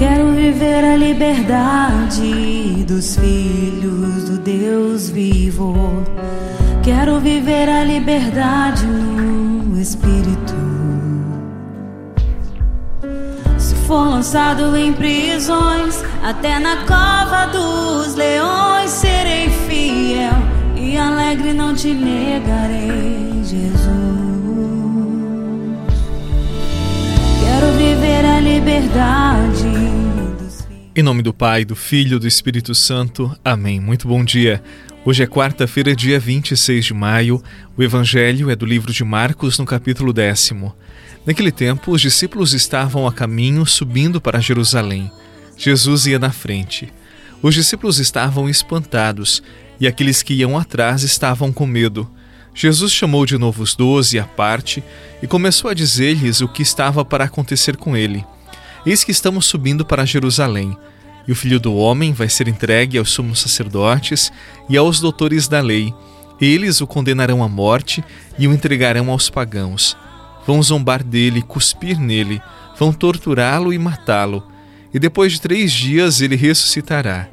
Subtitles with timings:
[0.00, 6.02] Quero viver a liberdade dos filhos do Deus vivo.
[6.82, 10.54] Quero viver a liberdade no Espírito.
[13.58, 20.32] Se for lançado em prisões, até na cova dos leões, serei fiel
[20.76, 24.00] e alegre não te negarei, Jesus.
[27.42, 29.89] Quero viver a liberdade.
[30.92, 33.32] Em nome do Pai, do Filho e do Espírito Santo.
[33.44, 33.78] Amém.
[33.78, 34.60] Muito bom dia.
[35.04, 37.40] Hoje é quarta-feira, dia 26 de maio.
[37.76, 40.74] O Evangelho é do livro de Marcos, no capítulo décimo.
[41.24, 45.08] Naquele tempo, os discípulos estavam a caminho subindo para Jerusalém.
[45.56, 46.92] Jesus ia na frente.
[47.40, 49.44] Os discípulos estavam espantados
[49.78, 52.10] e aqueles que iam atrás estavam com medo.
[52.52, 54.82] Jesus chamou de novo os doze à parte
[55.22, 58.24] e começou a dizer-lhes o que estava para acontecer com ele.
[58.84, 60.76] Eis que estamos subindo para Jerusalém,
[61.28, 64.32] e o filho do homem vai ser entregue aos sumos sacerdotes
[64.68, 65.94] e aos doutores da lei.
[66.40, 68.02] Eles o condenarão à morte
[68.38, 69.96] e o entregarão aos pagãos.
[70.46, 72.40] Vão zombar dele, cuspir nele,
[72.78, 74.42] vão torturá-lo e matá-lo.
[74.92, 77.28] E depois de três dias ele ressuscitará.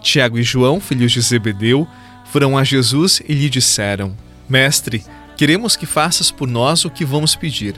[0.00, 1.86] Tiago e João, filhos de Zebedeu,
[2.32, 4.16] foram a Jesus e lhe disseram:
[4.48, 5.04] Mestre,
[5.36, 7.74] queremos que faças por nós o que vamos pedir.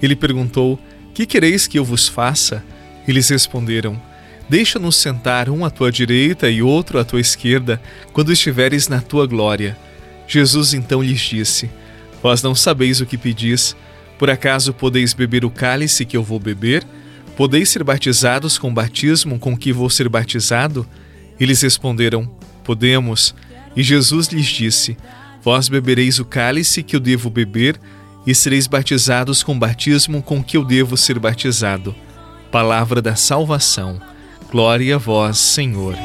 [0.00, 0.78] Ele perguntou:
[1.14, 2.64] que quereis que eu vos faça?
[3.06, 4.00] Eles responderam:
[4.48, 7.80] Deixa-nos sentar um à tua direita e outro à tua esquerda,
[8.12, 9.76] quando estiveres na tua glória.
[10.26, 11.70] Jesus então lhes disse:
[12.22, 13.76] Vós não sabeis o que pedis.
[14.18, 16.86] Por acaso podeis beber o cálice que eu vou beber?
[17.36, 20.86] Podeis ser batizados com o batismo com que vou ser batizado?
[21.40, 22.30] Eles responderam:
[22.62, 23.34] Podemos.
[23.74, 24.96] E Jesus lhes disse:
[25.42, 27.80] Vós bebereis o cálice que eu devo beber
[28.26, 31.94] e sereis batizados com o batismo com que eu devo ser batizado.
[32.50, 34.00] Palavra da salvação.
[34.50, 35.96] Glória a vós, Senhor.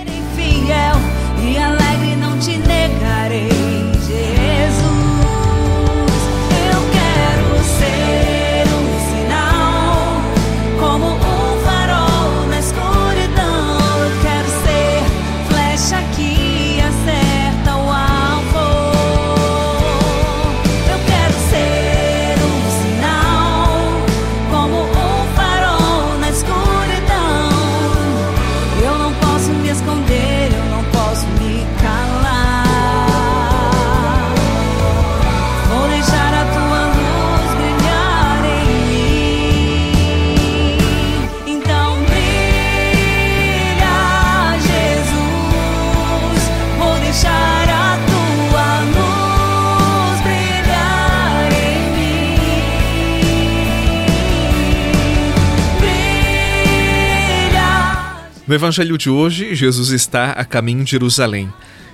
[58.47, 61.52] No evangelho de hoje, Jesus está a caminho de Jerusalém.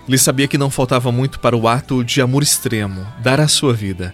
[0.07, 3.73] Ele sabia que não faltava muito para o ato de amor extremo, dar a sua
[3.73, 4.13] vida.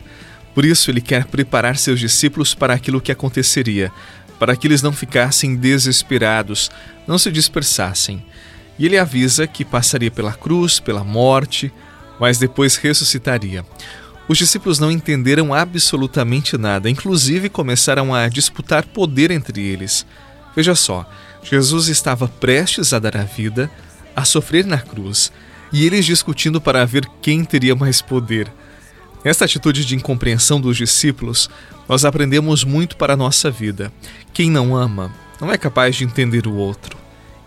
[0.55, 3.91] Por isso, ele quer preparar seus discípulos para aquilo que aconteceria,
[4.39, 6.71] para que eles não ficassem desesperados,
[7.05, 8.23] não se dispersassem.
[8.77, 11.69] E ele avisa que passaria pela cruz, pela morte,
[12.21, 13.65] mas depois ressuscitaria.
[14.29, 20.05] Os discípulos não entenderam absolutamente nada, inclusive começaram a disputar poder entre eles.
[20.55, 21.05] Veja só,
[21.43, 23.71] Jesus estava prestes a dar a vida,
[24.15, 25.31] a sofrer na cruz,
[25.71, 28.51] e eles discutindo para ver quem teria mais poder.
[29.23, 31.49] Nesta atitude de incompreensão dos discípulos,
[31.87, 33.91] nós aprendemos muito para a nossa vida.
[34.33, 36.97] Quem não ama não é capaz de entender o outro.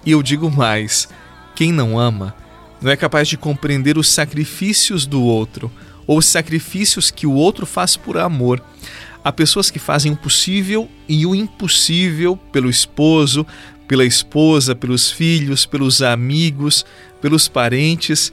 [0.04, 1.08] E eu digo mais:
[1.54, 2.34] quem não ama
[2.80, 5.70] não é capaz de compreender os sacrifícios do outro
[6.06, 8.62] ou os sacrifícios que o outro faz por amor.
[9.24, 13.46] Há pessoas que fazem o possível e o impossível pelo esposo,
[13.92, 16.82] pela esposa, pelos filhos, pelos amigos,
[17.20, 18.32] pelos parentes.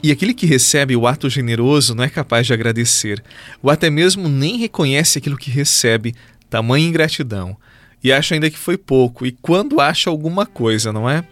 [0.00, 3.20] E aquele que recebe o ato generoso não é capaz de agradecer,
[3.60, 6.14] ou até mesmo nem reconhece aquilo que recebe,
[6.48, 7.56] tamanha ingratidão,
[8.00, 11.24] e acha ainda que foi pouco, e quando acha alguma coisa, não é?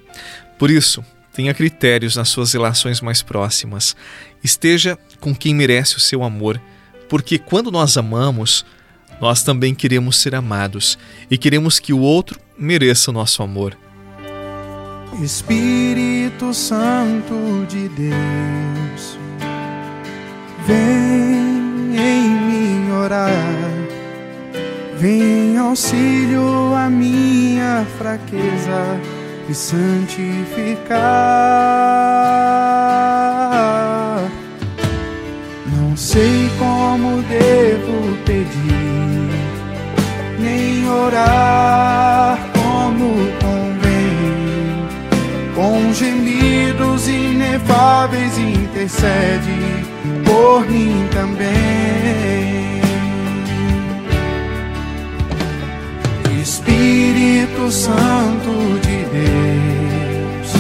[0.59, 3.95] Por isso, tenha critérios nas suas relações mais próximas.
[4.43, 6.61] Esteja com quem merece o seu amor,
[7.09, 8.67] porque quando nós amamos,
[9.21, 10.99] nós também queremos ser amados
[11.31, 13.77] e queremos que o outro mereça o nosso amor.
[15.23, 19.19] Espírito Santo de Deus,
[20.67, 23.29] vem em mim orar,
[24.99, 29.01] vem auxílio à minha fraqueza
[29.49, 31.01] e santificar.
[35.77, 38.60] Não sei como devo pedir,
[40.91, 44.89] orar como convém.
[45.55, 49.87] Com gemidos inefáveis intercede
[50.25, 52.81] por mim também.
[56.41, 60.53] Espírito Santo de Deus,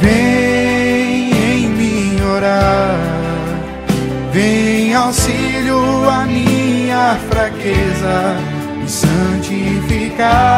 [0.00, 2.98] vem em mim orar,
[4.32, 8.59] vem auxílio a minha fraqueza
[8.90, 10.50] santificar.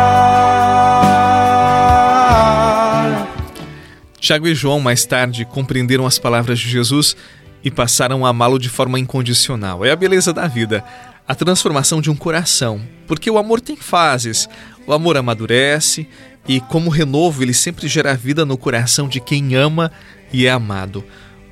[4.18, 7.14] Tiago e João mais tarde compreenderam as palavras de Jesus
[7.62, 9.84] e passaram a amá-lo de forma incondicional.
[9.84, 10.82] É a beleza da vida,
[11.28, 14.48] a transformação de um coração, porque o amor tem fases.
[14.86, 16.08] O amor amadurece
[16.48, 19.92] e, como renovo, ele sempre gera vida no coração de quem ama
[20.32, 21.04] e é amado.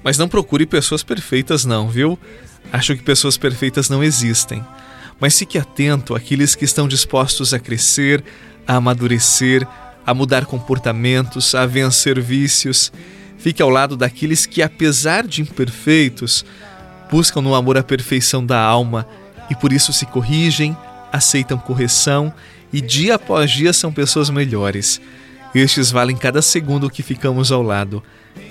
[0.03, 2.19] Mas não procure pessoas perfeitas, não, viu?
[2.73, 4.65] Acho que pessoas perfeitas não existem.
[5.21, 8.25] Mas fique atento àqueles que estão dispostos a crescer,
[8.67, 9.67] a amadurecer,
[10.07, 12.91] a mudar comportamentos, a vencer vícios.
[13.39, 16.45] Fique ao lado daqueles que, apesar de imperfeitos,
[17.11, 19.07] buscam no amor a perfeição da alma
[19.51, 20.77] e por isso se corrigem,
[21.13, 22.33] aceitam correção
[22.73, 25.01] e dia após dia são pessoas melhores.
[25.55, 28.03] Estes valem cada segundo que ficamos ao lado,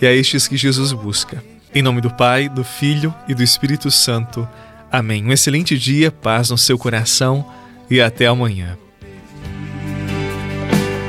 [0.01, 1.41] e é estes que Jesus busca.
[1.73, 4.47] Em nome do Pai, do Filho e do Espírito Santo.
[4.91, 5.25] Amém.
[5.25, 7.45] Um excelente dia, paz no seu coração
[7.89, 8.77] e até amanhã.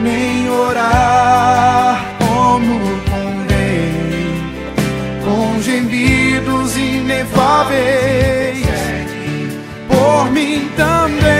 [0.02, 2.80] Nem orar como
[5.62, 8.66] gemidos inefáveis
[9.88, 11.39] por mim também,